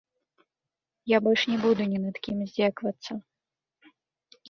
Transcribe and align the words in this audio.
Я 1.11 1.17
больш 1.27 1.41
не 1.53 1.57
буду 1.67 1.81
ні 1.93 1.99
над 2.07 2.17
кім 2.27 2.37
здзекавацца. 2.47 3.13